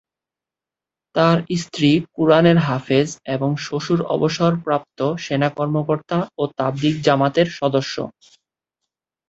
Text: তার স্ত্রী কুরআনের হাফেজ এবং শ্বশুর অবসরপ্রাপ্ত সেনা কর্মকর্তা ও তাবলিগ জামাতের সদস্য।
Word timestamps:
তার 1.15 1.37
স্ত্রী 1.57 1.91
কুরআনের 2.13 2.57
হাফেজ 2.59 3.09
এবং 3.35 3.49
শ্বশুর 3.57 4.01
অবসরপ্রাপ্ত 4.07 4.99
সেনা 5.17 5.49
কর্মকর্তা 5.57 6.17
ও 6.37 6.43
তাবলিগ 6.57 6.95
জামাতের 7.01 7.47
সদস্য। 7.59 7.95